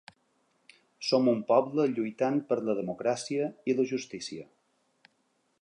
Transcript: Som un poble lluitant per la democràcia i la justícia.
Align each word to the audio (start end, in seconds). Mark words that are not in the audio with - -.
Som 1.09 1.29
un 1.33 1.43
poble 1.51 1.85
lluitant 1.99 2.41
per 2.49 2.59
la 2.71 2.77
democràcia 2.81 3.53
i 3.73 3.77
la 3.81 3.89
justícia. 3.93 4.49